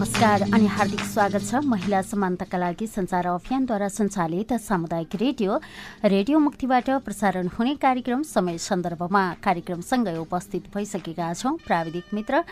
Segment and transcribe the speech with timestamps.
[0.00, 5.58] नमस्कार अनि हार्दिक स्वागत छ महिला समानताका लागि संचार अभियानद्वारा सञ्चालित सामुदायिक रेडियो।
[6.04, 12.44] रेडियो मुक्तिबाट प्रसारण हुने कार्यक्रम समय सन्दर्भमा कार्यक्रमसँगै उपस्थित भइसकेका छौँ प्राविधिक मित्र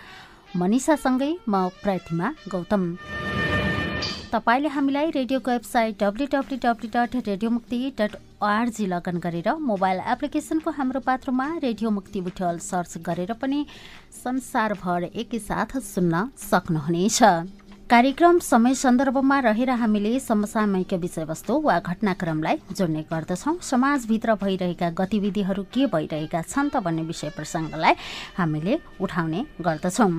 [0.56, 2.84] मनिषासँगै म प्रतिमा गौतम।
[4.28, 10.00] तपाईँले हामीलाई रेडियोको website W W W dot radio Mukti dot O R G login गरेर मोबाइल
[10.12, 13.64] एप्लिकेसनको हाम्रो पात्रमा रेडियो मुक्ति बुटल सर्च गरेर पनि
[14.14, 17.22] संसारभर एकैसाथ सुन्न सक्नुहुनेछ।
[17.90, 25.86] कार्यक्रम समय सन्दर्भमा रहेर हामीले समसामयिक विषयवस्तु वा घटनाक्रमलाई जोड्ने गर्दछौँ। समाजभित्र भइरहेका गतिविधिहरू के
[25.94, 27.94] भइरहेका छन् त भन्ने विषय प्रसङ्गलाई
[28.38, 30.12] हामीले उठाउने गर्दछौँ।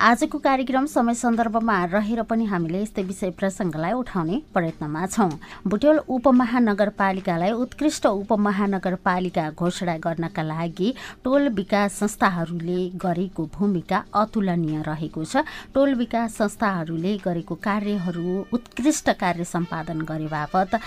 [0.00, 5.30] आजको कार्यक्रम समय सन्दर्भमा रहेर पनि हामीले यस्तै विषय प्रसङ्गलाई उठाउने प्रयत्नमा छौँ।
[5.66, 15.44] बुटोल उपमहानगरपालिकालाई उत्कृष्ट उपमहानगरपालिका घोषणा गर्नका लागि टोल विकास संस्थाहरूले गरेको भूमिका अतुलनीय रहेको छ।
[15.74, 20.80] टोल विकास संस्थाहरूले गरेको कार्यहरू उत्कृष्ट कार्य सम्पादन गरे बापत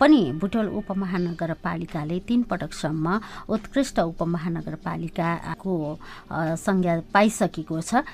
[0.00, 5.76] पनि बुटोल उपमहानगरपालिकाले तिन पटकसम्म उत्कृष्ट उपमहानगरपालिकाको
[6.36, 8.04] संज्ञा पाइसकेको छ।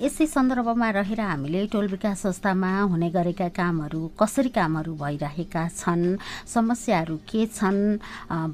[0.00, 6.06] यसै सन्दर्भमा रहेर हामीले टोल विकास संस्थामा हुने गरेका कामहरू कसरी कामहरू भइरहेका छन्
[6.48, 7.80] समस्याहरू के छन्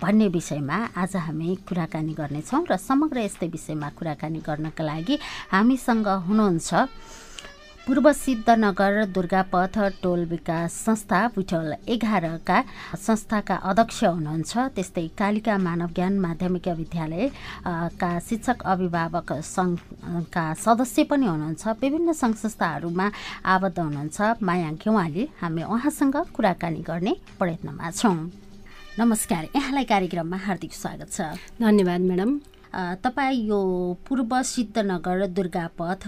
[0.02, 5.18] भन्ने विषयमा आज हामी कुराकानी गर्नेछौँ र समग्र यस्तै विषयमा कुराकानी गर्नका लागि
[5.52, 6.70] हामीसँग हुनुहुन्छ
[7.86, 12.58] पूर्व सिद्धनगर दुर्गापथ टोल विकास संस्था बुटल एघारका
[12.98, 21.78] संस्थाका अध्यक्ष हुनुहुन्छ। त्यस्तै कालिका मानव ज्ञान माध्यमिक विद्यालयका शिक्षक अभिभावक सङ्घका सदस्य पनि हुनुहुन्छ।
[21.82, 23.06] विभिन्न सङ्घ संस्थाहरूमा
[23.54, 28.18] आबद्ध हुनुहुन्छ। माया घेवाली हामी उहाँसँग कुराकानी गर्ने प्रयत्नमा छौँ।
[28.98, 32.38] नमस्कार यहाँलाई कार्यक्रममा हार्दिक स्वागत छ। धन्यवाद म्याडम।
[32.98, 33.60] तपाईँ यो
[34.08, 36.02] पूर्व सिद्धनगर दुर्गापथ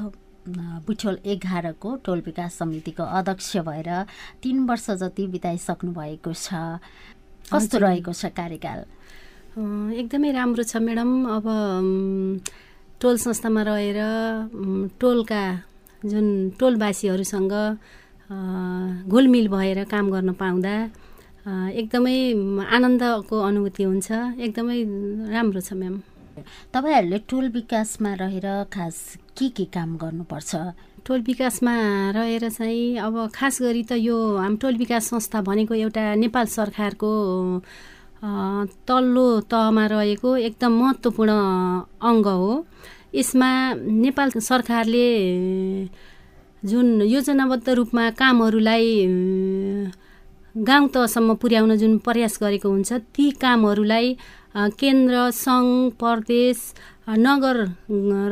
[0.86, 3.90] बुठोल एघारको टोल विकास समितिको अध्यक्ष भएर
[4.42, 6.80] तिन वर्ष जति बिताइसक्नु भएको छ।
[7.52, 8.80] कस्तो रहेको छ कार्यकाल?
[10.00, 11.46] एकदमै राम्रो छ म्याडम। अब
[13.00, 14.00] टोल संस्थामा रहेर
[15.00, 15.42] टोलका
[16.02, 16.26] जुन
[16.60, 17.54] टोलवासीहरूसँग
[19.08, 20.74] घुलमिल भएर काम गर्न पाउँदा
[21.48, 22.16] एकदमै
[22.76, 24.78] आनन्दको अनुभूति हुन्छ। एकदमै
[25.32, 25.96] राम्रो छ म्याम।
[26.72, 28.96] तपाईँहरूले टोल विकासमा रहेर खास
[29.38, 30.54] के के काम गर्नुपर्छ?
[31.06, 31.74] टोल विकासमा
[32.14, 37.12] रहेर चाहिँ अब खास गरी त यो हाम टोल विकास संस्था भनेको एउटा नेपाल सरकारको
[38.88, 41.32] तल्लो तहमा रहेको एकदम महत्त्वपूर्ण
[42.02, 42.50] अङ्ग हो।
[43.14, 43.50] यसमा
[44.04, 45.06] नेपाल सरकारले
[46.64, 48.86] जुन योजनाबद्ध रूपमा कामहरूलाई
[50.68, 54.06] गाउँ तहसम्म पुर्याउन जुन प्रयास गरेको हुन्छ ती कामहरूलाई
[54.80, 56.58] केन्द्र सङ्घ प्रदेश
[57.08, 57.56] नगर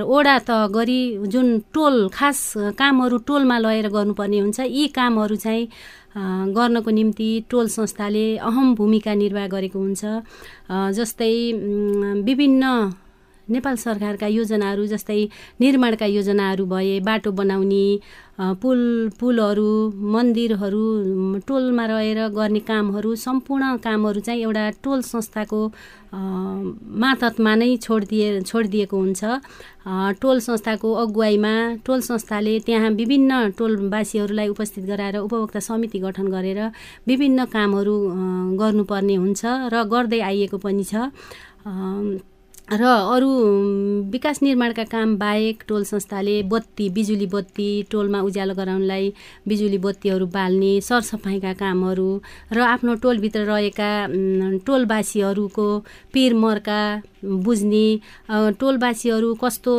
[0.04, 1.00] ओडा त गरी
[1.32, 2.38] जुन टोल खास
[2.78, 5.64] कामहरू टोलमा लगेर गर्नुपर्ने हुन्छ यी कामहरू चाहिँ
[6.56, 10.04] गर्नको निम्ति टोल संस्थाले अहम भूमिका निर्वाह गरेको हुन्छ।
[10.92, 11.32] जस्तै
[12.28, 12.64] विभिन्न
[13.48, 15.20] नेपाल सरकारका योजनाहरू जस्तै
[15.60, 17.86] निर्माणका योजनाहरू भए बाटो बनाउने
[18.62, 18.80] पुल
[19.20, 19.70] पुलहरू
[20.14, 20.84] मन्दिरहरू
[21.48, 25.60] टोलमा रहेर गर्ने कामहरू सम्पूर्ण कामहरू चाहिँ एउटा टोल संस्थाको
[27.02, 29.24] मातहतमा नै छोडिदिए छोडिदिएको हुन्छ।
[30.20, 31.54] टोल संस्थाको अगुवाईमा
[31.86, 36.60] टोल संस्थाले त्यहाँ विभिन्न टोलवासीहरूलाई उपस्थित गराएर उपभोक्ता समिति गठन गरेर
[37.08, 37.96] विभिन्न कामहरू
[38.60, 39.42] गर्नुपर्ने हुन्छ
[39.72, 40.94] र गर्दै आइएको पनि छ।
[42.68, 43.28] र अरू
[44.10, 49.12] विकास निर्माणका काम बाहेक टोल संस्थाले बत्ती बिजुली बत्ती टोलमा उज्यालो गराउनलाई
[49.48, 52.08] बिजुली बत्तीहरू बाल्ने सरसफाइका कामहरू
[52.52, 53.90] र आफ्नो टोलभित्र रहेका
[54.66, 55.68] टोलवासीहरूको
[56.12, 56.80] पिर मर्का
[57.46, 57.86] बुझ्ने
[58.58, 59.74] टोलवासीहरू कस्तो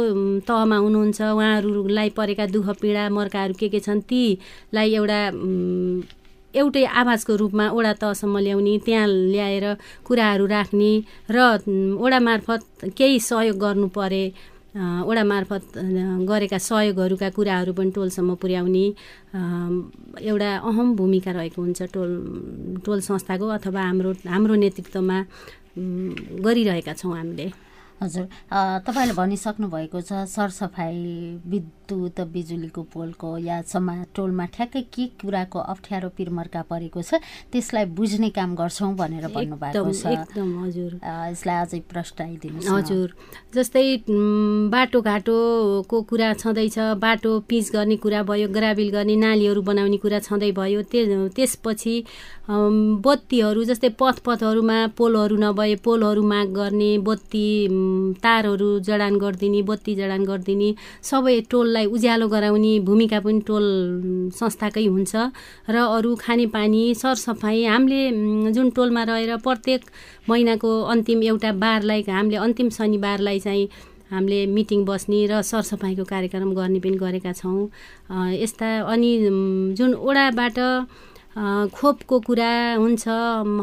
[0.47, 5.19] तहमा हुनुहुन्छ उहाँहरूलाई परेका दुःख पीडा मर्काहरू के के छन् तीलाई एउटा
[6.61, 9.65] एउटै आवाजको रूपमा ओडा तहसम्म ल्याउने त्यहाँ ल्याएर
[10.07, 10.91] कुराहरू राख्ने
[11.29, 11.37] र
[12.03, 12.61] ओडा मार्फत
[12.97, 14.23] केही सहयोग गर्नु परे
[14.77, 15.63] ओडा मार्फत
[16.29, 18.85] गरेका सहयोगहरूका कुराहरू पनि टोलसम्म पुर्याउने
[20.21, 22.11] एउटा अहम भूमिका रहेको हुन्छ टोल
[22.85, 25.17] टोल संस्थाको अथवा हाम्रो हाम्रो नेतृत्वमा
[26.45, 27.47] गरिरहेका छौँ हामीले।
[28.01, 28.25] हजुर।
[28.85, 30.93] तपाईँले भनिसक्नु भएको छ सरसफाइ
[31.87, 37.19] विद्युत बिजुलीको पोलको या समा टोलमा ठ्याक्कै के कुराको अप्ठ्यारो पिरमर्का परेको छ
[37.51, 40.91] त्यसलाई बुझ्ने काम गर्छौँ भनेर भन्नुभएको छ। एकदम हजुर।
[41.31, 43.07] यसलाई अझै प्रष्टाइदिनु हजुर।
[43.55, 43.85] जस्तै
[44.73, 50.81] बाटोघाटोको कुरा छँदैछ बाटो पिच गर्ने कुरा भयो ग्राबिल गर्ने नालीहरू बनाउने कुरा छँदै भयो
[50.91, 51.95] त्यसपछि
[52.47, 57.47] बत्तीहरू जस्तै पथ पथहरूमा पोलहरू नभए पोलहरू माग गर्ने बत्ती
[58.23, 60.69] तारहरू जडान गरिदिने बत्ती जडान गरिदिने
[61.03, 63.65] सबै टोललाई टोललाई उज्यालो गराउने भूमिका पनि टोल
[64.33, 65.13] संस्थाकै हुन्छ
[65.69, 68.01] र अरू खानेपानी सरसफाइ हामीले
[68.51, 69.81] जुन टोलमा रहेर प्रत्येक
[70.29, 73.65] महिनाको अन्तिम एउटा बारलाई हामीले अन्तिम शनिबारलाई चाहिँ
[74.09, 77.69] हामीले मिटिङ बस्ने र सरसफाइको कार्यक्रम गर्ने पनि गरेका छौँ।
[78.41, 79.11] यस्ता अनि
[79.77, 80.57] जुन ओडाबाट
[81.77, 82.51] खोपको कुरा
[82.81, 83.05] हुन्छ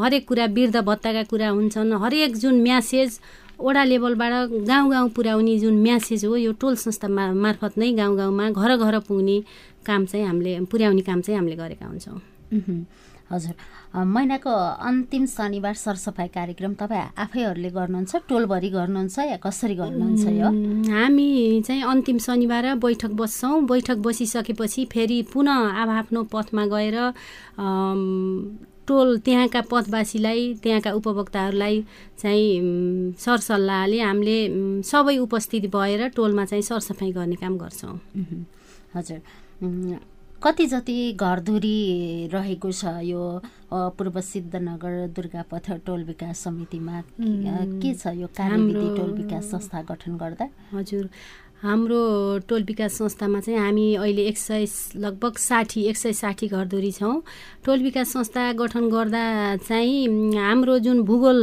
[0.02, 3.10] हरेक कुरा वृद्ध भत्ताका कुरा हुन्छन् हरेक जुन म्यासेज
[3.60, 4.32] वडा लेभलबाट
[4.68, 8.98] गाउँ गाउँ पुर्याउने जुन म्यासेज हो यो टोल संस्था मार्फत नै गाउँ गाउँमा घर घर
[9.06, 9.40] पुग्ने
[9.86, 12.20] काम चाहिँ हामीले पुर्याउने काम चाहिँ हामीले गरेका हुन्छौँ।
[13.32, 13.54] हजुर।
[13.94, 14.50] महिनाको
[14.84, 18.16] अन्तिम शनिबार सरसफाइ कार्यक्रम तपाईँ आफैहरूले गर्नुहुन्छ?
[18.28, 20.48] टोलभरि गर्नुहुन्छ या कसरी गर्नुहुन्छ यो?
[20.92, 26.96] हामी चाहिँ अन्तिम शनिबार बैठक बस्छौँ। बैठक बसिसकेपछि फेरि पुनः अब आफ्नो पथमा गएर
[28.88, 31.84] टोल त्यहाँका पथवासीलाई त्यहाँका उपभोक्ताहरूलाई
[32.18, 34.38] चाहिँ सरसल्लाहले हामीले
[34.82, 37.98] सबै उपस्थित भएर टोलमा चाहिँ सरसफाइ गर्ने काम गर्छौँ।
[38.96, 39.20] हजुर।
[40.44, 43.40] कति जति घरधुरी रहेको छ यो
[43.72, 47.00] पूर्व सिद्धनगर दुर्गापथ टोल विकास समितिमा?
[47.80, 50.48] के छ यो कार्यविधि टोल विकास संस्था गठन गर्दा?
[50.74, 51.08] हजुर।
[51.64, 54.66] हाम्रो टोल विकास संस्थामा चाहिँ हामी अहिले एक सय
[55.00, 57.22] लगभग साठी एक सय साठी घरधुरी छौँ।
[57.64, 59.24] टोल विकास संस्था गठन गर्दा
[59.64, 61.40] चाहिँ हाम्रो जुन भूगोल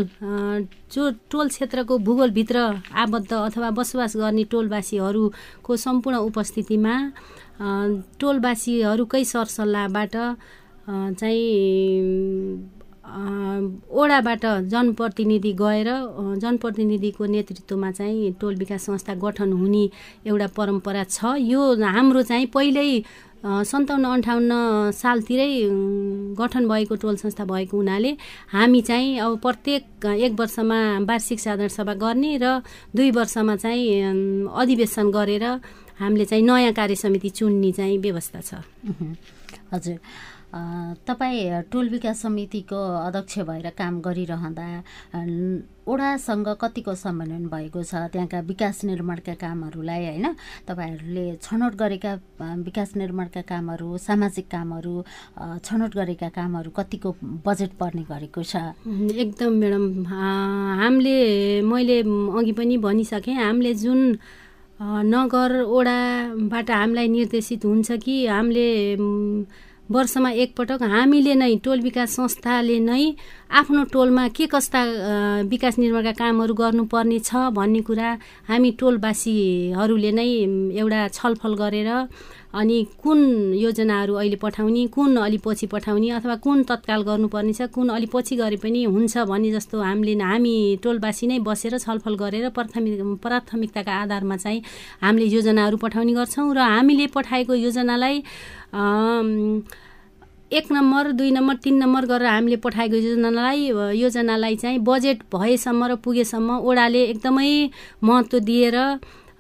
[0.94, 2.58] जो टोल क्षेत्रको भूगोलभित्र
[3.04, 6.96] आबद्ध अथवा बसोबास गर्ने टोलवासीहरूको सम्पूर्ण उपस्थितिमा
[8.22, 10.16] टोलवासीहरूकै सरसल्लाहबाट
[11.18, 12.81] चाहिँ
[13.12, 15.90] ओडाबाट जनप्रतिनिधि गएर
[16.42, 19.84] जनप्रतिनिधिको नेतृत्वमा चाहिँ टोल विकास संस्था गठन हुने
[20.28, 23.04] एउटा परम्परा छ। यो हाम्रो चाहिँ पहिल्यै
[23.42, 24.54] सन्ताउन्न अन्ठाउन्न
[24.94, 25.52] सालतिरै
[26.38, 28.12] गठन भएको टोल संस्था भएको हुनाले
[28.54, 30.80] हामी चाहिँ अब प्रत्येक एक वर्षमा
[31.10, 32.62] वार्षिक साधारण सभा गर्ने र
[32.96, 35.46] दुई वर्षमा चाहिँ अधिवेशन गरेर
[36.00, 38.62] हामीले चाहिँ नयाँ कार्य समिति चुन्ने चाहिँ व्यवस्था छ।
[39.74, 39.98] हजुर।
[40.52, 42.76] तपाईँ टोल विकास समितिको
[43.08, 44.68] अध्यक्ष भएर काम गरिरहँदा
[45.88, 47.96] ओडासँग कतिको समन्वयन भएको छ?
[48.12, 50.28] त्यहाँका विकास निर्माणका कामहरूलाई होइन?
[50.68, 52.14] तपाईँहरूले छनौट गरेका
[52.68, 54.94] विकास निर्माणका कामहरू सामाजिक कामहरू
[55.64, 57.16] छनौट गरेका कामहरू कतिको
[57.48, 58.76] बजेट पर्ने गरेको छ?
[59.24, 61.18] एकदम म्याडम हामीले
[61.64, 62.00] मैले
[62.40, 64.00] अघि पनि भनिसकेँ हामीले जुन
[64.82, 68.68] नगर ओडाबाट हामीलाई निर्देशित हुन्छ कि हामीले
[69.90, 73.04] वर्षमा एकपटक हामीले नै टोल विकास संस्थाले नै
[73.52, 74.82] आफ्नो टोलमा के कस्ता
[75.46, 78.10] विकास निर्माणका कामहरू गर्नुपर्ने छ भन्ने कुरा
[78.48, 80.28] हामी टोलवासीहरूले नै
[80.76, 81.90] एउटा छलफल गरेर
[82.54, 83.20] अनि कुन
[83.56, 88.36] योजनाहरू अहिले पठाउने कुन अलि पछि पठाउने अथवा कुन तत्काल गर्नुपर्ने छ कुन अलि पछि
[88.36, 94.38] गरे पनि हुन्छ भन्ने जस्तो हामीले हामी टोलवासी नै बसेर छलफल गरेर प्राथमिक प्राथमिकताका आधारमा
[94.38, 94.62] चाहिँ
[95.02, 98.24] हामीले योजनाहरू पठाउने गर्छौँ र हामीले पठाएको योजनालाई
[100.52, 105.96] एक नम्बर दुई नम्बर तिन नम्बर गरेर हामीले पठाएको योजनालाई योजनालाई चाहिँ बजेट भएसम्म र
[106.04, 107.52] पुगेसम्म ओडाले एकदमै
[108.04, 108.76] महत्त्व दिएर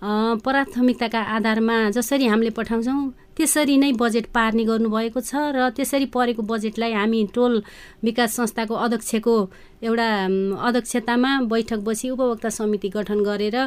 [0.02, 3.02] प्राथमिकताका आधारमा जसरी हामीले पठाउँछौँ
[3.38, 7.62] त्यसरी नै बजेट पार्ने गर्नुभएको छ र त्यसरी परेको बजेटलाई हामी टोल
[8.04, 9.36] विकास संस्थाको अध्यक्षको
[9.84, 10.08] एउटा
[10.60, 13.58] अध्यक्षतामा बैठक बसी उपभोक्ता समिति गठन गरेर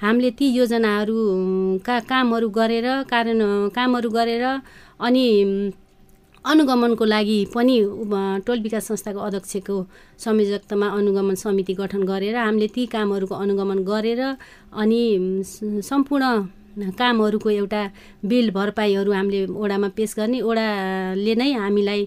[0.00, 3.38] हामीले ती योजनाहरूका कामहरू गरेर कारण
[3.70, 4.44] कामहरू गरेर
[5.00, 5.26] अनि
[6.44, 7.76] अनुगमनको लागि पनि
[8.46, 9.76] टोल विकास संस्थाको अध्यक्षको
[10.24, 14.20] संयोजकतामा अनुगमन समिति गठन गरेर हामीले ती कामहरूको अनुगमन गरेर
[14.76, 15.02] अनि
[15.88, 16.24] सम्पूर्ण
[17.00, 17.82] कामहरूको एउटा
[18.28, 22.02] बिल भरपाईहरू हामीले ओडामा पेस गर्ने। ओडाले नै हामीलाई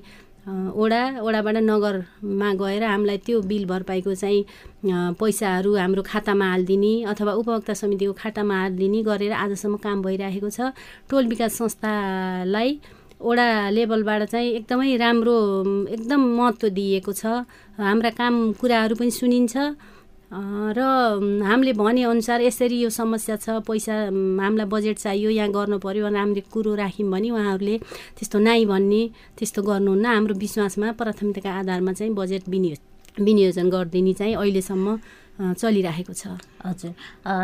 [0.47, 4.43] ओडा ओडाबाट नगरमा गएर हामीलाई त्यो बिल भरपाईको चाहिँ
[5.19, 10.71] पैसाहरू हाम्रो खातामा हालिदिने अथवा उपभोक्ता समितिको खातामा हालिदिने गरेर आजसम्म काम भइरहेको छ।
[11.09, 12.69] टोल विकास संस्थालाई
[13.21, 15.35] वडा लेभलबाट चाहिँ एकदमै राम्रो
[15.89, 17.25] एकदम महत्त्व दिएको छ।
[17.77, 19.55] हाम्रा काम कुराहरू पनि सुनिन्छ।
[20.27, 20.79] र
[21.39, 23.95] हामीले भनेअनुसार यसरी यो समस्या छ पैसा
[24.43, 27.75] हामीलाई बजेट चाहियो यहाँ गर्नु पऱ्यो भने हामीले कुरो राख्यौँ भने उहाँहरूले
[28.19, 29.01] त्यस्तो नाइ भन्ने
[29.39, 32.75] त्यस्तो गर्नुहुन्न। हाम्रो विश्वासमा प्राथमिकताका आधारमा चाहिँ बजेट विनियो
[33.23, 34.87] विनियोजन गरिदिने चाहिँ अहिलेसम्म
[35.37, 36.27] चलिरहेको छ।
[36.65, 36.93] हजुर।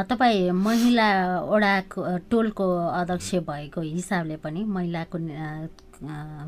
[0.10, 1.08] तपाईँ महिला
[1.46, 2.66] ओडाको टोलको
[3.00, 5.18] अध्यक्ष भएको हिसाबले पनि महिलाको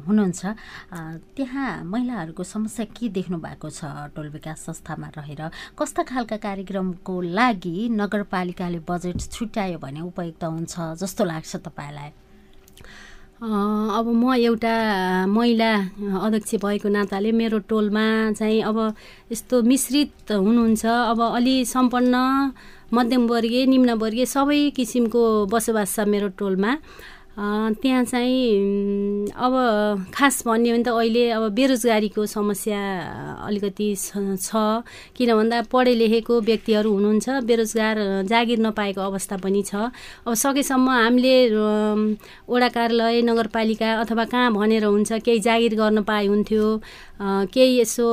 [0.05, 0.41] हुनुहुन्छ।
[1.37, 3.85] त्यहाँ महिलाहरूको समस्या के देख्नु भएको छ?
[4.15, 5.41] टोल विकास संस्थामा रहेर
[5.79, 12.11] कस्ता खालका कार्यक्रमको लागि नगरपालिकाले बजेट छुट्यायो भने उपयुक्त हुन्छ जस्तो लाग्छ तपाईँलाई?
[13.35, 15.71] अब म एउटा महिला
[16.23, 18.77] अध्यक्ष भएको नाताले मेरो टोलमा चाहिँ अब
[19.31, 22.15] यस्तो मिश्रित हुनुहुन्छ। अब अलि सम्पन्न
[22.95, 26.71] मध्यमवर्गीय निम्नवर्गीय सबै किसिमको बसोबास छ मेरो टोलमा।
[27.35, 29.53] त्यहाँ चाहिँ अब
[30.15, 32.79] खास भन्यो भने त अहिले अब बेरोजगारीको समस्या
[33.43, 33.87] अलिकति
[34.39, 34.55] छ
[35.11, 37.97] किन भन्दा पढे लेखेको व्यक्तिहरू हुनुहुन्छ बेरोजगार
[38.31, 39.75] जागिर नपाएको अवस्था पनि छ।
[40.23, 41.35] अब सकेसम्म हामीले
[42.47, 46.65] वडा कार्यालय नगरपालिका अथवा कहाँ भनेर हुन्छ केही जागिर गर्न पाए हुन्थ्यो
[47.51, 48.05] केही यसो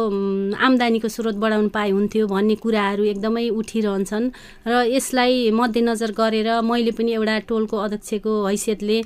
[0.67, 4.31] आम्दानीको स्रोत बढाउनु पाए हुन्थ्यो भन्ने कुराहरू एकदमै उठिरहन्छन्।
[4.67, 8.99] र यसलाई मध्यनजर गरेर मैले पनि एउटा टोलको अध्यक्षको हैसियतले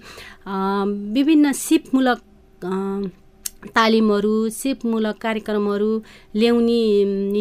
[1.12, 2.18] विभिन्न सिपमूलक
[3.68, 5.90] तालिमहरू सिपमूलक कार्यक्रमहरू
[6.34, 6.82] ल्याउने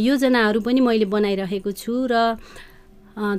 [0.02, 2.14] योजनाहरू पनि मैले बनाइरहेको छु र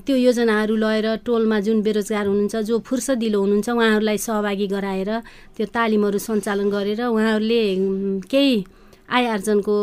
[0.01, 5.11] त्यो योजनाहरू लगेर टोलमा जुन बेरोजगार हुनुहुन्छ जो फुर्सदिलो हुनुहुन्छ उहाँहरूलाई सहभागी गराएर
[5.57, 7.63] त्यो तालिमहरू सञ्चालन गरेर उहाँहरूले
[8.25, 8.57] केही
[9.07, 9.75] आय आर्जनको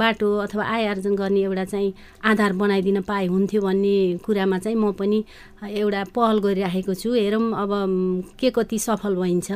[0.00, 1.92] बाटो अथवा आय आर्जन गर्ने एउटा चाहिँ
[2.24, 5.24] आधार बनाइदिन पाए हुन्थ्यो भन्ने कुरामा चाहिँ म पनि
[5.62, 7.70] एउटा पहल गरिराखेको छु। हेरौँ अब
[8.40, 9.52] के कति सफल भइन्छ।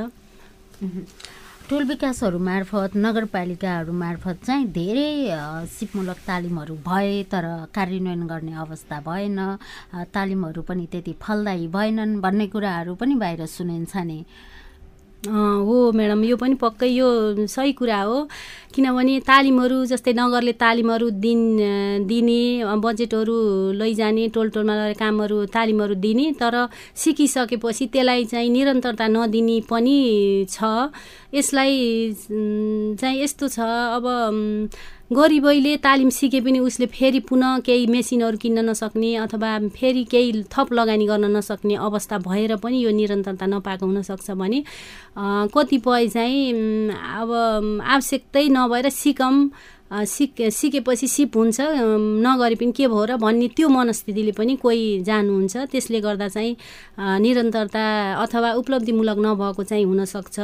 [1.71, 5.33] टोल विकासहरू मार्फत नगरपालिकाहरू मार्फत चाहिँ धेरै
[5.71, 9.39] सिपमूलक तालिमहरू भए तर कार्यान्वयन गर्ने अवस्था भएन।
[10.13, 14.25] तालिमहरू पनि त्यति फलदायी भएनन् भन्ने कुराहरू पनि बाहिर सुनिन्छ नि।
[15.29, 18.19] हो म्याडम यो पनि पक्कै यो सही कुरा हो।
[18.75, 21.41] किनभने तालिमहरू जस्तै नगरले तालिमहरू दिन
[22.07, 22.43] दिने
[22.79, 23.37] बजेटहरू
[23.81, 26.55] लैजाने टोल टोलमा लगेर कामहरू तालिमहरू दिने तर
[26.95, 29.99] सिकिसकेपछि त्यसलाई चाहिँ निरन्तरता नदिने पनि
[30.47, 30.59] छ।
[31.35, 31.75] यसलाई
[33.01, 33.59] चाहिँ यस्तो छ
[33.99, 34.07] अब
[35.11, 40.73] गरिबैले तालिम सिके पनि उसले फेरि पुनः केही मेसिनहरू किन्न नसक्ने अथवा फेरि केही थप
[40.73, 44.63] लगानी गर्न नसक्ने अवस्था भएर पनि यो निरन्तरता नपाएको हुनसक्छ भने
[45.51, 46.39] कतिपय चाहिँ
[47.19, 47.31] अब
[47.91, 49.51] आवश्यकतै नभएर सिकम
[49.91, 51.61] सिक सिकेपछि सिप हुन्छ
[52.23, 56.55] नगरे पनि के भयो र भन्ने त्यो मनस्थितिले पनि कोही जानुहुन्छ। त्यसले गर्दा चाहिँ
[57.19, 57.83] निरन्तरता
[58.23, 60.39] अथवा उपलब्धिमूलक नभएको चाहिँ हुनसक्छ।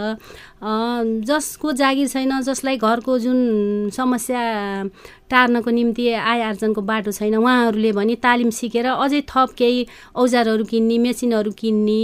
[1.30, 3.38] जसको जागिर छैन जसलाई घरको जुन
[3.94, 4.42] समस्या
[5.30, 10.98] टार्नको निम्ति आय आर्जनको बाटो छैन। उहाँहरूले भने तालिम सिकेर अझै थप केही औजारहरू किन्ने
[10.98, 12.02] मेसिनहरू किन्ने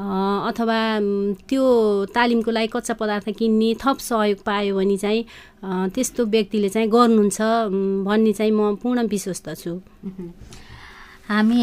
[0.00, 0.78] अथवा
[1.48, 1.64] त्यो
[2.14, 5.24] तालिमको लागि कच्चा पदार्थ किन्ने थप सहयोग पायो भने चाहिँ
[5.92, 7.38] त्यस्तो व्यक्तिले चाहिँ गर्नुहुन्छ
[8.06, 9.76] भन्ने चाहिँ म पूर्ण विश्वस्त छु।
[11.28, 11.60] हामी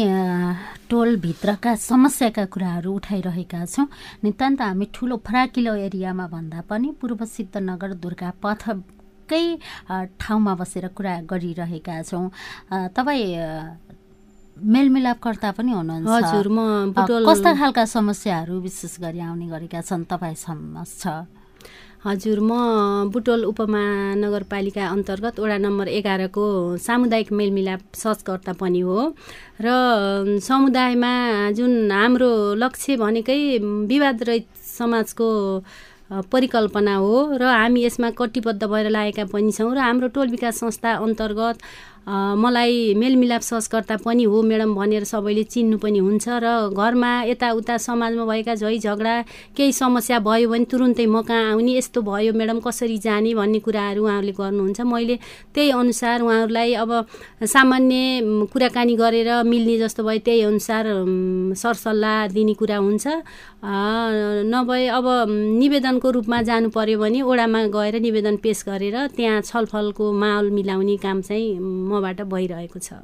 [0.90, 3.86] टोलभित्रका समस्याका कुराहरू उठाइरहेका छौँ।
[4.24, 8.30] नितान्त हामी ठुलो फराकिलो एरियामा भन्दा पनि पूर्व सिद्धनगर दुर्गा
[9.28, 12.32] पथकै ठाउँमा बसेर कुरा गरिरहेका छौँ।
[12.96, 13.36] तपाईँ
[14.56, 21.28] मेलमिलापकर्ता पनि हुनुहुन्छ। हजुर म कस्ता खालका समस्याहरू विशेष गरी आउने गरेका छन् तपाईँसम्म छ
[21.98, 26.44] हजुर म बुटोल उपमहानगरपालिका अन्तर्गत वडा नम्बर एघारको
[26.78, 28.98] सामुदायिक मेलमिलाप सहजकर्ता पनि हो।
[29.58, 31.12] र समुदायमा
[31.58, 33.58] जुन हाम्रो लक्ष्य भनेकै
[33.90, 34.46] विवाद रहित
[34.78, 35.28] समाजको
[36.10, 40.92] परिकल्पना हो र हामी यसमा कटिबद्ध भएर लागेका पनि छौँ र हाम्रो टोल विकास संस्था
[40.98, 41.58] अन्तर्गत
[42.08, 48.24] मलाई मेलमिलाप सहजकर्ता पनि हो म्याडम भनेर सबैले चिन्नु पनि हुन्छ र घरमा यताउता समाजमा
[48.24, 49.14] भएका झै झगडा
[49.56, 54.02] केही समस्या भयो भने तुरुन्तै म कहाँ आउने। यस्तो भयो म्याडम कसरी जाने भन्ने कुराहरू
[54.04, 55.16] उहाँहरूले गर्नुहुन्छ। मैले
[55.52, 56.90] त्यही अनुसार उहाँहरूलाई अब
[57.44, 60.84] सामान्य कुराकानी गरेर मिल्ने जस्तो भयो त्यही अनुसार
[61.60, 63.06] सरसल्लाह दिने कुरा हुन्छ।
[64.48, 65.06] नभए अब
[65.60, 71.20] निवेदनको रूपमा जानु पर्यो भने ओडामा गएर निवेदन पेस गरेर त्यहाँ छलफलको माहौल मिलाउने काम
[71.20, 73.02] चाहिँ म मबाट भइरहेको छ।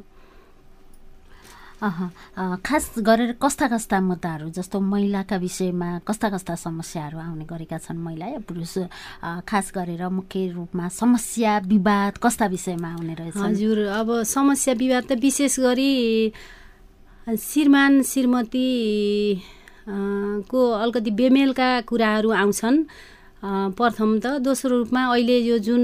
[2.65, 8.27] खास गरेर कस्ता कस्ता मुद्दाहरू जस्तो महिलाका विषयमा कस्ता कस्ता समस्याहरू आउने गरेका छन् महिला
[8.27, 8.79] या पुरुष?
[9.45, 15.21] खास गरेर मुख्य रूपमा समस्या विवाद कस्ता विषयमा आउने रहेछ हजुर अब समस्या विवाद त
[15.21, 16.33] विशेष गरी
[17.27, 18.71] श्रीमान श्रीमती
[20.49, 22.85] को अलिकति बेमेलका कुराहरू आउँछन्।
[23.45, 25.83] प्रथम त दोस्रो रूपमा अहिले यो जुन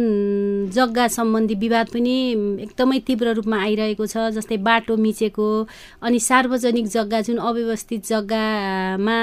[0.72, 2.14] जग्गा सम्बन्धी विवाद पनि
[2.64, 5.48] एकदमै तीव्र रूपमा आइरहेको छ जस्तै बाटो मिचेको
[6.00, 9.18] अनि सार्वजनिक जग्गा जुन अव्यवस्थित जग्गामा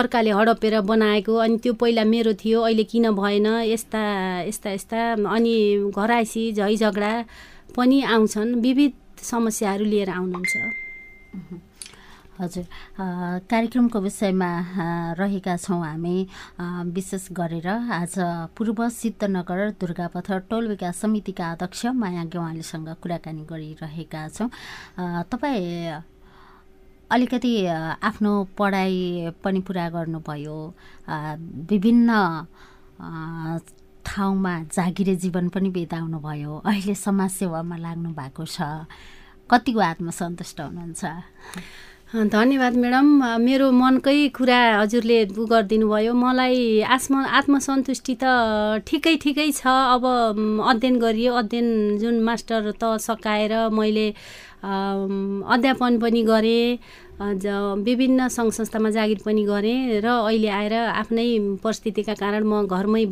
[0.00, 4.02] अर्काले हडपेर बनाएको अनि त्यो पहिला मेरो थियो अहिले किन भएन यस्ता
[4.50, 5.00] यस्ता यस्ता
[5.36, 5.54] अनि
[5.94, 7.12] घराइसी झै झगडा
[7.76, 8.92] पनि आउँछन् विविध
[9.30, 11.62] समस्याहरू लिएर आउनुहुन्छ।
[12.34, 12.64] हजुर।
[13.50, 14.50] कार्यक्रमको विषयमा
[15.18, 16.16] रहेका छौँ हामी।
[16.90, 18.14] विशेष गरेर आज
[18.58, 24.50] पूर्व सिद्धनगर दुर्गापथ टोल विकास समितिका अध्यक्ष माया गेवालीसँग कुराकानी गरिरहेका छौँ।
[25.30, 26.02] तपाईँ
[27.10, 27.54] अलिकति
[28.02, 30.58] आफ्नो पढाइ पनि पुरा गर्नुभयो।
[31.70, 32.10] विभिन्न
[34.06, 38.90] ठाउँमा जागिरे जीवन पनि बिताउनु भयो अहिले समाजसेवामा लाग्नु भएको छ।
[39.50, 41.04] कतिको आत्मसन्तुष्ट हुनुहुन्छ?
[42.12, 43.06] धन्यवाद म्याडम।
[43.42, 45.18] मेरो मनकै कुरा हजुरले
[45.50, 48.24] गरिदिनु भयो मलाई आत्म आत्मसन्तुष्टि त
[48.86, 50.04] ठिकै ठिकै छ। अब
[50.62, 54.08] अध्ययन गरियो। अध्ययन जुन मास्टर त सकाएर मैले
[54.62, 56.78] अध्यापन पनि गरेँ।
[57.20, 61.26] विभिन्न सङ्घ संस्थामा जागिर पनि गरेँ र अहिले आएर आफ्नै
[61.62, 63.04] परिस्थितिका कारण म घरमै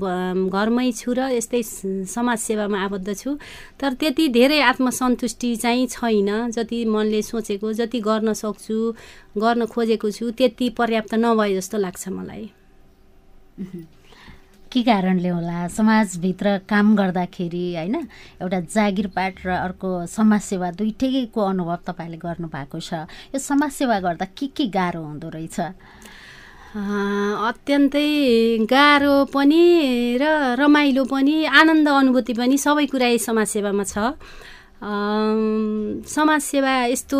[0.50, 1.62] घरमै छु र यस्तै
[2.10, 3.30] समाजसेवामा आबद्ध छु।
[3.78, 8.78] तर त्यति धेरै आत्मसन्तुष्टि चाहिँ छैन जति मनले सोचेको जति गर्न सक्छु
[9.38, 12.50] गर्न खोजेको छु त्यति पर्याप्त नभए जस्तो लाग्छ मलाई।
[14.72, 15.68] के कारणले होला?
[15.68, 17.96] समाजभित्र काम गर्दाखेरि होइन
[18.40, 24.66] एउटा जागिरपाट र अर्को समाजसेवा दुइटैको अनुभव तपाईँले गर्नुभएको छ। यो समाजसेवा गर्दा के के
[24.72, 25.60] गाह्रो हुँदो रहेछ?
[26.72, 28.08] अत्यन्तै
[28.64, 29.62] गाह्रो पनि
[30.16, 34.16] र रमाइलो पनि आनन्द अनुभूति पनि सबै कुरा समाजसेवामा छ।
[34.82, 37.18] समाजसेवा यस्तो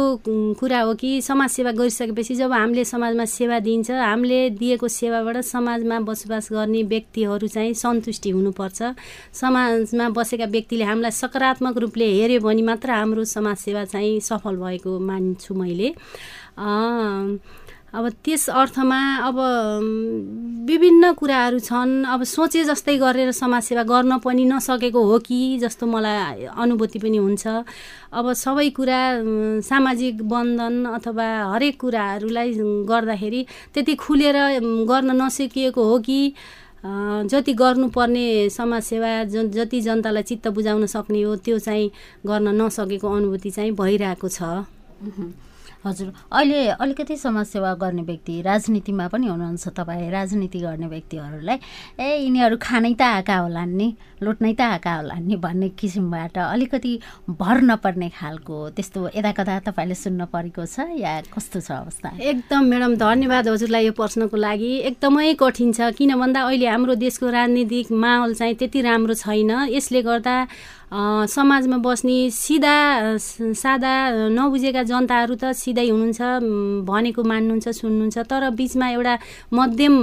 [0.59, 6.49] कुरा हो कि समाजसेवा गरिसकेपछि जब हामीले समाजमा सेवा दिन्छ हामीले दिएको सेवाबाट समाजमा बसोबास
[6.52, 8.83] गर्ने व्यक्तिहरू चाहिँ सन्तुष्टि हुनुपर्छ।
[9.40, 15.54] समाजमा बसेका व्यक्तिले हामीलाई सकारात्मक रूपले हेऱ्यो भने मात्र हाम्रो समाजसेवा चाहिँ सफल भएको मान्छु
[15.54, 15.95] मैले।
[17.93, 19.37] अब त्यस अर्थमा अब
[20.69, 26.45] विभिन्न कुराहरू छन्। अब सोचे जस्तै गरेर समाजसेवा गर्न पनि नसकेको हो कि जस्तो मलाई
[26.47, 27.45] अनुभूति पनि हुन्छ।
[28.13, 29.01] अब सबै कुरा
[29.61, 32.51] सामाजिक बन्धन अथवा हरेक कुराहरूलाई
[32.89, 33.45] गर्दाखेरि
[33.75, 34.37] त्यति खुलेर
[34.89, 36.21] गर्न नसकिएको हो कि
[37.29, 41.91] जति गर्नुपर्ने समाजसेवा ज जति जनतालाई चित्त बुझाउन सक्ने हो त्यो चाहिँ
[42.27, 44.43] गर्न नसकेको अनुभूति चाहिँ भइरहेको छ।
[45.85, 51.59] हजुर अहिले अलिकति समाजसेवा गर्ने व्यक्ति राजनीतिमा पनि हुनुहुन्छ तपाईँ राजनीति गर्ने व्यक्तिहरूलाई
[51.99, 53.89] ए यिनीहरू खानै त आएका होलान् नि
[54.23, 56.93] लुट्नै त आएका होलान् नि भन्ने किसिमबाट अलिकति
[57.41, 62.09] भर नपर्ने खालको त्यस्तो यता कता तपाईँले सुन्न परेको छ या कस्तो छ अवस्था?
[62.21, 67.31] एकदम म्याडम धन्यवाद हजुरलाई यो प्रश्नको लागि। एकदमै कठिन छ किन भन्दा अहिले हाम्रो देशको
[67.31, 70.37] राजनीतिक माहौल चाहिँ त्यति राम्रो छैन। यसले गर्दा
[70.92, 72.76] समाजमा बस्ने सिधा
[73.57, 73.92] सादा
[74.28, 76.20] नबुझेका जनताहरू त सिधै हुनुहुन्छ
[76.85, 79.14] भनेको मान्नुहुन्छ सुन्नुहुन्छ तर बिचमा एउटा
[79.57, 79.94] मध्यम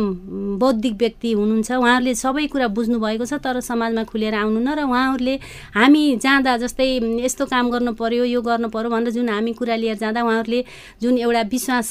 [0.58, 5.36] बौद्धिक व्यक्ति हुनुहुन्छ। उहाँहरूले सबै कुरा बुझ्नुभएको छ तर समाजमा खुलेर आउनु न र उहाँहरूले
[5.78, 6.90] हामी जाँदा जस्तै
[7.22, 10.60] यस्तो काम गर्नु पर्यो यो गर्नु पर्यो भनेर जुन हामी कुरा लिएर जाँदा उहाँहरूले
[11.02, 11.88] जुन एउटा विश्वास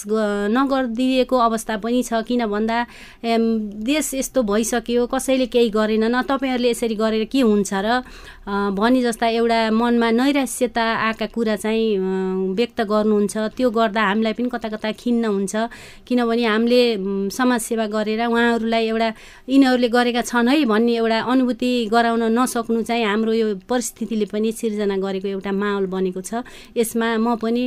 [0.58, 2.78] नगरिदिएको अवस्था पनि छ। किन भन्दा
[3.22, 8.02] देश यस्तो भइसक्यो कसैले केही गरेन न तपाईँहरूले यसरी गरेर के हुन्छ र
[8.48, 14.68] भनी जस्ता एउटा मनमा नैराश्यता आएका कुरा चाहिँ व्यक्त गर्नुहुन्छ। त्यो गर्दा हामीलाई पनि कता
[14.72, 15.54] कता खिन्न हुन्छ।
[16.08, 16.80] किनभने हामीले
[17.28, 19.08] समाजसेवा गरेर उहाँहरूलाई एउटा
[19.52, 24.96] यिनीहरूले गरेका छन् है भन्ने एउटा अनुभूति गराउन नसक्नु चाहिँ हाम्रो यो परिस्थितिले पनि सिर्जना
[24.96, 26.40] गरेको एउटा माहौल बनेको छ।
[26.72, 27.64] यसमा म पनि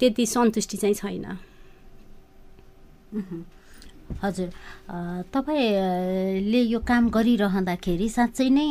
[0.00, 1.26] त्यति सन्तुष्टि चाहिँ छैन।
[4.22, 4.48] हजुर।
[5.34, 8.68] तपाईँले यो काम गरिरहँदाखेरि साँच्चै नै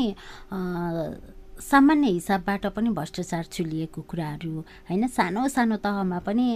[1.56, 5.08] सामान्य हिसाबबाट पनि भ्रष्टाचार चुलिएको कुराहरू होइन?
[5.08, 6.48] सानो सानो तहमा पनि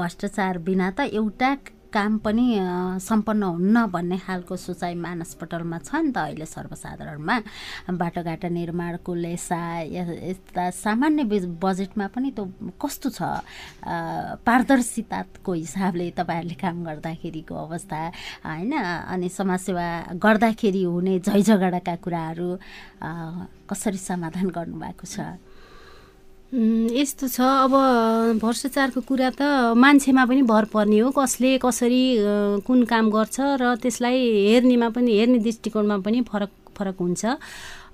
[0.00, 1.54] भ्रष्टाचार बिना त एउटा
[1.96, 2.46] काम पनि
[3.00, 7.36] सम्पन्न हुन्न भन्ने खालको सोचाइ मानसपटलमा छ नि त अहिले सर्वसाधारणमा।
[7.96, 9.60] बाटोघाटो निर्माणको लेसा
[9.96, 11.24] यस्ता सामान्य
[11.64, 12.44] बजेटमा पनि त्यो
[12.76, 13.20] कस्तो छ?
[14.44, 17.98] पारदर्शिताको हिसाबले तपाईँहरूले काम गर्दाखेरिको अवस्था
[18.44, 18.72] होइन?
[19.12, 19.88] अनि समाजसेवा
[20.20, 22.48] गर्दाखेरि हुने झैझगडाका कुराहरू
[23.70, 25.16] कसरी समाधान गर्नुभएको छ?
[26.54, 27.72] यस्तो छ। अब
[28.38, 34.18] भ्रष्टाचारको कुरा त मान्छेमा पनि भर पर्ने हो। कसले कसरी कुन काम गर्छ र त्यसलाई
[34.54, 37.24] हेर्नेमा पनि हेर्ने दृष्टिकोणमा पनि फरक फरक हुन्छ।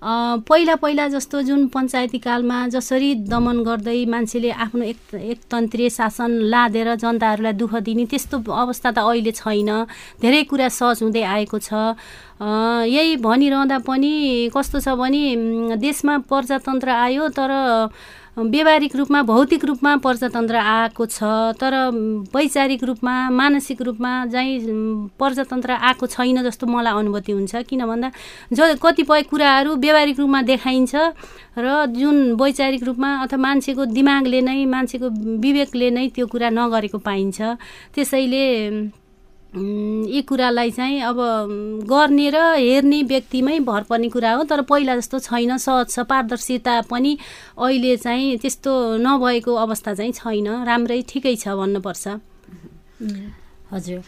[0.02, 6.94] पहिला पहिला जस्तो जुन पञ्चायती कालमा जसरी दमन गर्दै मान्छेले आफ्नो एक एकतन्त्रीय शासन लादेर
[6.98, 9.70] जनताहरूलाई दुःख दिने त्यस्तो अवस्था त अहिले छैन।
[10.20, 11.96] धेरै कुरा सहज हुँदै आएको छ।
[12.90, 17.50] यही भनिरहँदा पनि कस्तो छ भने देशमा प्रजातन्त्र आयो तर
[18.36, 21.22] व्यवहारिक रूपमा भौतिक रूपमा प्रजातन्त्र आएको छ
[21.60, 21.74] तर
[22.32, 24.56] वैचारिक रूपमा मानसिक रूपमा चाहिँ
[25.20, 28.10] प्रजातन्त्र आएको छैन जस्तो मलाई अनुभूति हुन्छ। किन भन्दा
[28.52, 30.94] ज कतिपय कुराहरू व्यवहारिक रूपमा देखाइन्छ
[31.60, 37.38] र जुन वैचारिक रूपमा अथवा मान्छेको दिमागले नै मान्छेको विवेकले नै त्यो कुरा नगरेको पाइन्छ।
[37.92, 38.44] त्यसैले
[39.52, 41.16] यी कुरालाई चाहिँ अब
[41.84, 46.80] गर्ने र हेर्ने व्यक्तिमै भर पर्ने कुरा हो तर पहिला जस्तो छैन सहज छ पारदर्शिता
[46.88, 47.12] पनि
[47.60, 52.08] अहिले चाहिँ त्यस्तो नभएको अवस्था चाहिँ छैन। राम्रै ठिकै छ भन्नुपर्छ।
[53.72, 54.00] हजुर।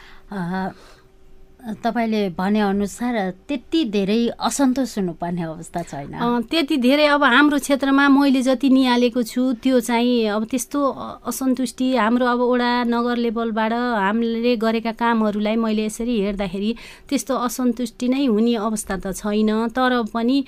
[1.64, 3.16] तपाईँले भनेअनुसार
[3.48, 9.42] त्यति धेरै असन्तोष हुनुपर्ने अवस्था छैन। त्यति धेरै अब हाम्रो क्षेत्रमा मैले जति निहालेको छु
[9.64, 10.80] त्यो चाहिँ अब त्यस्तो
[11.24, 16.70] असन्तुष्टि हाम्रो अब वडा नगर लेभलबाट हामीले गरेका कामहरूलाई मैले यसरी हेर्दाखेरि
[17.08, 20.44] त्यस्तो असन्तुष्टि नै हुने अवस्था त छैन। तर पनि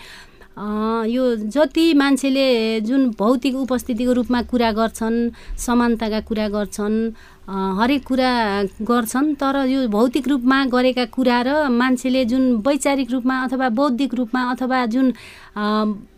[0.57, 5.19] यो जति मान्छेले जुन भौतिक उपस्थितिको रूपमा कुरा गर्छन्
[5.61, 6.97] समानताका कुरा गर्छन्
[7.49, 8.31] हरेक कुरा
[8.83, 14.41] गर्छन् तर यो भौतिक रूपमा गरेका कुरा र मान्छेले जुन वैचारिक रूपमा अथवा बौद्धिक रूपमा
[14.51, 15.07] अथवा जुन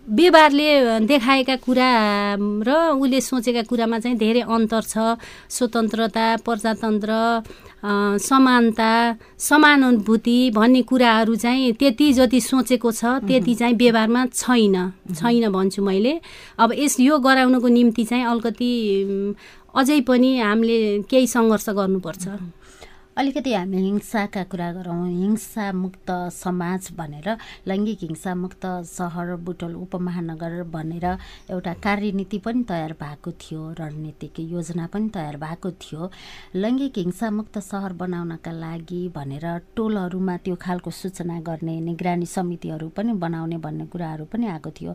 [0.09, 0.69] व्यवहारले
[1.05, 1.91] देखाएका कुरा
[2.65, 5.21] र उसले सोचेका कुरामा चाहिँ धेरै अन्तर छ।
[5.53, 7.13] स्वतन्त्रता प्रजातन्त्र
[8.25, 8.91] समानता
[9.39, 14.77] समानुभूति भन्ने कुराहरू चाहिँ त्यति जति सोचेको छ त्यति चाहिँ व्यवहारमा छैन।
[15.13, 16.21] छैन भन्छु मैले।
[16.57, 18.73] अब यस यो गराउनको निम्ति चाहिँ अलिकति
[19.79, 20.79] अझै पनि हामीले
[21.11, 22.25] केही सङ्घर्ष गर्नुपर्छ।
[23.19, 27.29] अलिकति हामी हिंसाका कुरा गरौँ। हिंसा मुक्त समाज भनेर
[27.69, 31.07] लैङ्गिक हिंसा मुक्त सहर बुटोल उपमहानगर भनेर
[31.51, 36.11] एउटा कार्यनीति पनि तयार भएको थियो रणनीतिक योजना पनि तयार भएको थियो।
[36.63, 43.13] लैङ्गिक हिंसा मुक्त सहर बनाउनका लागि भनेर टोलहरूमा त्यो खालको सूचना गर्ने निगरानी समितिहरू पनि
[43.19, 44.95] बनाउने भन्ने कुराहरू पनि आएको थियो।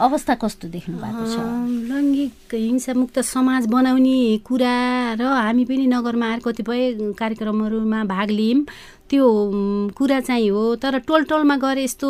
[0.00, 1.36] अवस्था कस्तो देख्नु भएको छ
[1.90, 4.76] लैङ्गिक हिंसामुक्त समाज बनाउने कुरा
[5.20, 8.64] र हामी पनि नगरमा आएर कतिपय कार्यक्रमहरूमा भाग लियौँ
[9.10, 9.28] त्यो
[9.92, 12.08] कुरा चाहिँ हो। तर टोल टोलमा गएर यस्तो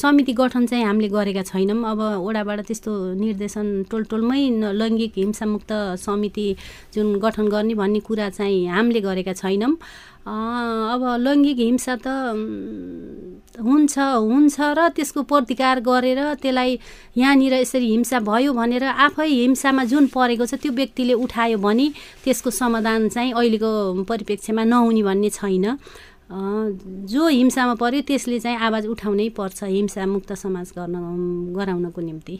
[0.00, 4.40] समिति गठन चाहिँ हामीले गरेका छैनौँ। अब वडाबाट त्यस्तो निर्देशन टोल टोलमै
[4.80, 6.48] लैङ्गिक हिंसामुक्त समिति
[6.94, 9.76] जुन गठन गर्ने भन्ने कुरा चाहिँ हामीले गरेका छैनौँ।
[10.26, 12.06] अब लैङ्गिक हिंसा त
[13.62, 16.70] हुन्छ हुन्छ र त्यसको प्रतिकार गरेर त्यसलाई
[17.16, 21.86] यहाँनिर यसरी हिंसा भयो भनेर आफै हिंसामा जुन परेको छ त्यो व्यक्तिले उठायो भने
[22.24, 23.70] त्यसको समाधान चाहिँ अहिलेको
[24.02, 25.66] परिप्रेक्ष्यमा नहुने भन्ने छैन।
[27.06, 30.96] जो हिंसामा पर्यो त्यसले चाहिँ आवाज उठाउनै पर्छ हिंसा मुक्त समाज गर्न
[31.54, 32.36] गराउनको निम्ति।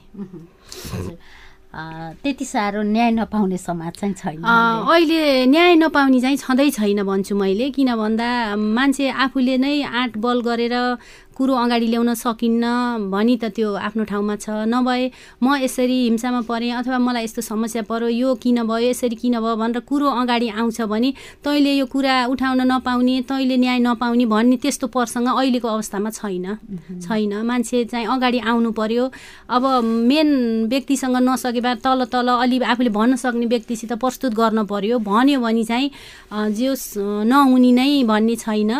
[1.76, 7.68] त्यति साह्रो न्याय नपाउने समाज चाहिँ छैन अहिले न्याय नपाउने चाहिँ छँदै छैन भन्छु मैले
[7.76, 10.74] किन भन्दा मान्छे आफूले नै आँट बल गरेर
[11.37, 12.64] कुरो अगाडि ल्याउन सकिन्न
[13.12, 15.03] भनी त त्यो आफ्नो ठाउँमा छ। नभए
[15.44, 19.57] म यसरी हिंसामा परेँ अथवा मलाई यस्तो समस्या पऱ्यो यो किन भयो यसरी किन भयो
[19.61, 21.11] भनेर कुरो अगाडि आउँछ भने
[21.44, 26.46] तैँले यो कुरा उठाउन नपाउने तैँले न्याय नपाउने भन्ने त्यस्तो प्रसङ्ग अहिलेको अवस्थामा छैन।
[27.05, 29.05] छैन। मान्छे चाहिँ अगाडि आउनु पर्यो।
[29.53, 30.29] अब मेन
[30.72, 35.64] व्यक्तिसँग नसके भए तल तल अलि आफूले भन्न सक्ने व्यक्तिसित प्रस्तुत गर्न पर्यो। भन्यो भने
[35.64, 35.90] चाहिँ
[36.57, 36.72] जे
[37.29, 38.72] नहुने नै भन्ने छैन।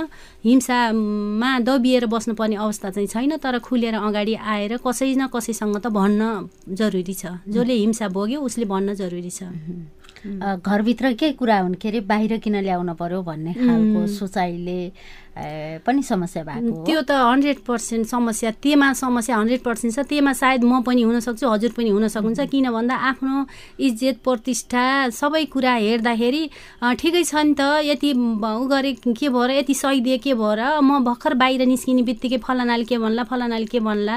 [0.47, 2.07] हिंसामा दबिएर
[2.47, 7.43] बस्नुपर्ने अवस्था चाहिँ छैन तर खुलेर अगाडि आएर कसै न कसैसँग त भन्न जरुरी छ।
[7.43, 9.51] जसले हिंसा भोग्यो उसले भन्न जरुरी छ।
[10.63, 11.75] घरभित्रकै कुरा हुन्?
[11.75, 14.81] के अरे बाहिर किन ल्याउन पर्यो भन्ने खालको सोचाइले
[15.37, 20.65] पनि समस्या भएको त्यो त हन्ड्रेड पर्सेन्ट समस्या त्यहीमा समस्या हन्ड्रेड पर्सेन्ट छ। त्यहीमा सायद
[20.65, 23.35] म पनि हुनसक्छु हजुर पनि हुन सक्नुहुन्छ। किन भन्दा आफ्नो
[23.77, 26.43] इज्जत प्रतिष्ठा सबै कुरा हेर्दाखेरि
[27.01, 30.81] ठिकै छ नि त। यति उ गरे के भएर यति सहिदिए के भएर?
[30.81, 34.17] म भर्खर बाहिर निस्किने बित्तिकै फलानाले के भन्ला फलानाले के भन्ला?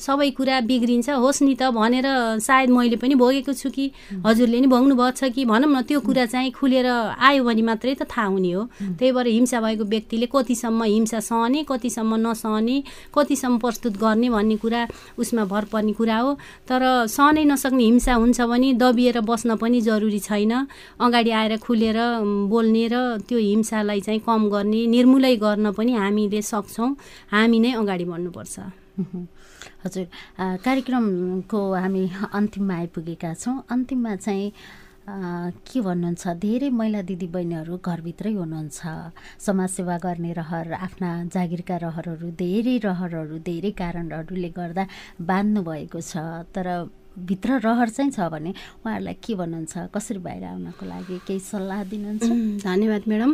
[0.00, 3.90] सबै कुरा बिग्रिन्छ। होस् नि त भनेर सायद मैले पनि भोगेको छु कि
[4.24, 5.44] हजुरले नि भोग्नु भएको छ कि?
[5.44, 6.88] भनौँ न त्यो कुरा चाहिँ खुलेर
[7.20, 8.62] आयो भने मात्रै त थाहा हुने हो।
[8.96, 12.82] त्यही भएर हिंसा भएको व्यक्तिले व्यक्तिले कतिसम्म हिंसा सहने कतिसम्म नसहने
[13.14, 14.86] कतिसम्म प्रस्तुत गर्ने भन्ने कुरा
[15.18, 16.34] उसमा भर पर्ने कुरा हो।
[16.68, 20.52] तर सहनै नसक्ने हिंसा हुन्छ भने दबिएर बस्न पनि जरुरी छैन।
[21.00, 21.98] अगाडि आएर खुलेर
[22.48, 26.90] बोल्ने र त्यो हिंसालाई चाहिँ कम गर्ने निर्मूलै गर्न पनि हामीले सक्छौँ।
[27.32, 28.56] हामी नै अगाडि बढ्नुपर्छ।
[29.82, 30.06] हजुर।
[30.62, 32.02] कार्यक्रमको हामी
[32.34, 34.52] अन्तिममा आइपुगेका छौँ। अन्तिममा चाहिँ
[35.08, 36.28] के भन्नुहुन्छ?
[36.38, 38.80] धेरै महिला दिदीबहिनीहरू घरभित्रै हुनुहुन्छ।
[39.42, 44.84] समाजसेवा गर्ने रहर आफ्ना जागिरका रहरहरू धेरै रहरहरू धेरै कारणहरूले गर्दा
[45.18, 46.66] बाँध्नु भएको छ। तर
[47.18, 48.50] भित्र रहर चाहिँ छ भने
[48.86, 49.90] उहाँहरूलाई के भन्नुहुन्छ?
[49.90, 52.62] कसरी बाहिर आउनको लागि केही सल्लाह दिनुहुन्छ?
[52.62, 53.32] धन्यवाद म्याडम।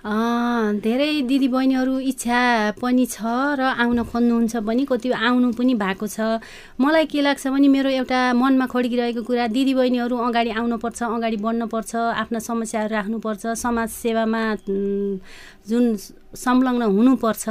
[0.00, 2.40] धेरै दिदीबहिनीहरू इच्छा
[2.80, 3.20] पनि छ
[3.60, 6.40] र आउन खोज्नुहुन्छ पनि। कति आउनु पनि भएको छ।
[6.80, 12.38] मलाई के लाग्छ भने मेरो एउटा मनमा खड्किरहेको कुरा दिदीबहिनीहरू अगाडि आउनुपर्छ अगाडि बढ्नुपर्छ आफ्ना
[12.48, 14.42] समस्याहरू राख्नुपर्छ। समाज सेवामा
[15.68, 15.84] जुन
[16.34, 17.44] संलग्न हुनुपर्छ।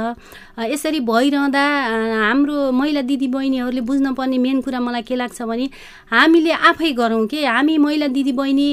[0.72, 1.64] यसरी भइरहँदा
[2.24, 5.66] हाम्रो महिला दिदीबहिनीहरूले बुझ्नुपर्ने मेन कुरा मलाई के लाग्छ भने
[6.12, 7.44] हामीले आफै गरौँ के?
[7.44, 8.68] हामी महिला दिदीबहिनी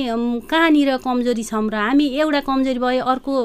[0.47, 3.35] कहाँनिर कमजोरी छौँ र हामी एउटा कमजोरी भए अर्को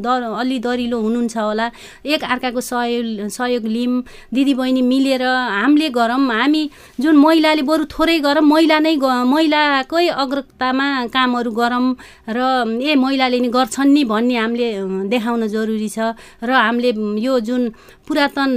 [0.00, 0.06] द
[0.40, 1.66] अलि दरिलो हुनुहुन्छ होला।
[2.04, 6.62] एक अर्काको सहयोग सहयोग लिउँ दिदीबहिनी मिलेर हामीले गरौँ। हामी
[7.00, 11.84] जुन महिलाले बरु थोरै गरौँ महिला नै महिलाकै अग्रतामा कामहरू गरौँ
[12.28, 12.38] र
[12.80, 14.68] ए महिलाले नि गर्छन् नि भन्ने हामीले
[15.12, 17.62] देखाउन जरुरी छ र हामीले यो जुन
[18.08, 18.50] पुरातन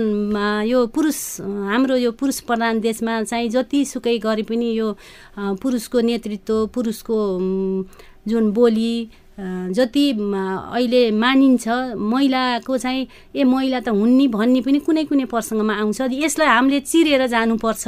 [0.68, 4.88] यो पुरुष हाम्रो यो पुरुष प्रधान देशमा चाहिँ जतिसुकै गरे पनि यो
[5.62, 7.18] पुरुषको नेतृत्व पुरुषको
[8.28, 8.94] जुन बोली
[9.74, 11.66] जति अहिले मानिन्छ
[11.98, 16.80] महिलाको चाहिँ ए महिला त हुन् नि भन्ने पनि कुनै कुनै प्रसङ्गमा आउँछ। यसलाई हामीले
[16.80, 17.86] चिरेर जानुपर्छ।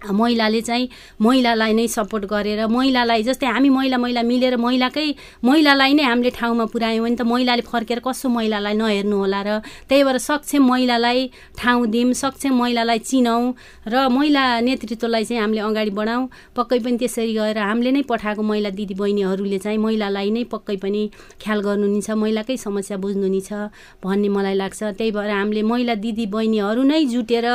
[0.00, 0.88] महिलाले चाहिँ
[1.20, 5.08] महिलालाई नै सपोर्ट गरेर महिलालाई जस्तै हामी महिला महिला मिलेर महिलाकै
[5.44, 9.58] महिलालाई नै हामीले ठाउँमा पुऱ्यायौँ भने त महिलाले फर्केर कसो महिलालाई नहेर्नु होला र
[9.88, 13.44] त्यही भएर सक्षम महिलालाई ठाउँ दिउँ सक्षम महिलालाई चिनौँ
[13.92, 18.70] र महिला नेतृत्वलाई चाहिँ हामीले अगाडि बढाउँ। पक्कै पनि त्यसरी गएर हामीले नै पठाएको महिला
[18.72, 21.02] दिदी बहिनीहरूले चाहिँ महिलालाई नै पक्कै पनि
[21.44, 23.68] ख्याल गर्नु नि छ महिलाकै समस्या बुझ्नु नि छ
[24.00, 27.46] भन्ने मलाई लाग्छ। त्यही भएर हामीले महिला दिदी बहिनीहरू नै जुटेर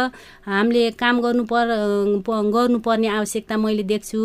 [0.45, 1.65] हामीले काम गर्नु पर
[2.53, 4.21] गर्नुपर्ने आवश्यकता मैले देख्छु।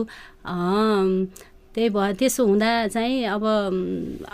[1.75, 3.44] त्यही भयो त्यसो हुँदा चाहिँ अब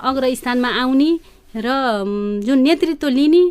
[0.09, 1.11] अग्रस्थानमा आउने
[1.57, 1.67] र
[2.47, 3.43] जुन नेतृत्व लिने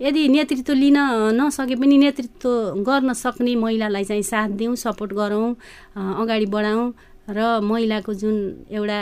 [0.00, 0.98] यदि नेतृत्व लिन
[1.38, 2.48] नसके पनि नेतृत्व
[2.84, 5.48] गर्न सक्ने महिलालाई चाहिँ साथ दिउँ सपोर्ट गरौँ
[5.96, 6.92] अगाडि बढाउँ।
[7.28, 9.00] र महिलाको जुन एउटा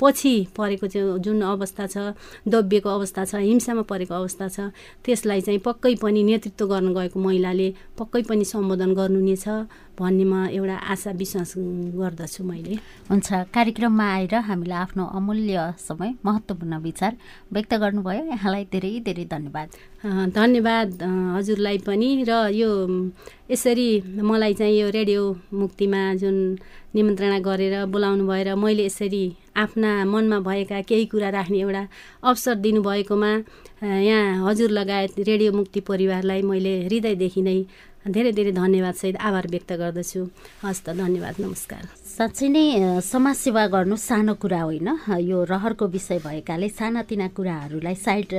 [0.00, 0.86] पछि परेको
[1.18, 2.14] जुन अवस्था छ
[2.48, 4.60] दबिएको अवस्था छ हिंसामा परेको अवस्था छ
[5.04, 9.20] त्यसलाई चाहिँ पक्कै पनि नेतृत्व गर्न गएको महिलाले पक्कै पनि सम्बोधन गर्नु
[9.98, 11.54] नै छ भन्नेमा एउटा आशा विश्वास
[11.98, 12.74] गर्दछु मैले।
[13.10, 17.12] हुन्छ कार्यक्रममा आएर हामीलाई आफ्नो अमूल्य समय महत्त्वपूर्ण विचार
[17.52, 19.68] व्यक्त गर्नुभयो। यहाँलाई धेरै धेरै धन्यवाद।
[20.30, 20.88] धन्यवाद
[21.36, 22.70] हजुरलाई पनि र यो
[23.50, 23.88] यसरी
[24.22, 26.36] मलाई चाहिँ यो रेडियो मुक्तिमा जुन
[26.94, 29.24] निमन्त्रणा गरेर बोलाउनु भएर मैले यसरी
[29.56, 31.82] आफ्ना मनमा भएका केही कुरा राख्ने एउटा
[32.22, 33.32] अवसर दिनुभएकोमा
[33.82, 37.58] यहाँ हजुर लगायत रेडियो मुक्ति परिवारलाई मैले हृदयदेखि नै
[38.06, 40.20] धेरै धेरै धन्यवादसहित आभार व्यक्त गर्दछु।
[40.62, 42.64] हस् त धन्यवाद नमस्कार। साँच्चै नै
[43.02, 48.30] समाजसेवा गर्नु सानो कुरा होइन। यो रहरको विषय भएकाले सानातिना कुराहरूलाई साइड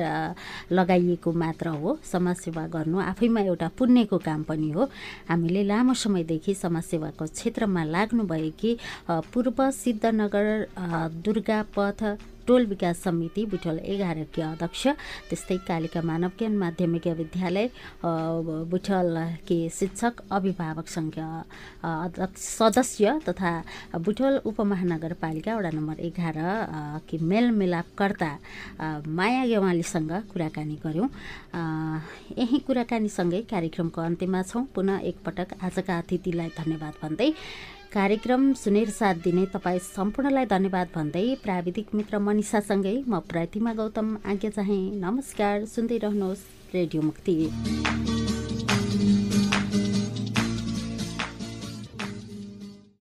[0.72, 4.84] लगाइएको मात्र हो। समाजसेवा गर्नु आफैमा एउटा पुण्यको काम पनि हो।
[5.28, 8.72] हामीले लामो समयदेखि समाजसेवाको क्षेत्रमा लाग्नुभएकी
[9.32, 10.48] पूर्व सिद्धनगर
[11.20, 12.00] दुर्गा पथ
[12.50, 14.88] टोल विकास समिति बुटोल एघारकी अध्यक्ष
[15.30, 17.68] त्यस्तै कालिका मानव ज्ञान माध्यमिक विद्यालय
[18.74, 21.16] बुटोलकी शिक्षक अभिभावक सङ्घ
[22.50, 23.52] सदस्य तथा
[24.06, 26.38] बुटोल उपमहानगरपालिका वडा नम्बर एघार
[27.10, 28.32] कि मेलमिलापकर्ता
[29.20, 31.10] माया गेवालीसँग कुराकानी गऱ्यौँ
[32.38, 37.30] यही कुराकानीसँगै कार्यक्रमको अन्त्यमा छौँ। पुनः एकपटक आजका अतिथिलाई धन्यवाद भन्दै
[37.94, 44.50] कार्यक्रम सुनेर साथ दिने तपाईँ सम्पूर्णलाई धन्यवाद भन्दै प्राविधिक मित्र मनिषासँगै म प्रतिमा गौतम आज्ञा
[44.52, 47.36] चाहे। नमस्कार सुन्दै रहनुहोस् रेडियो मुक्ति।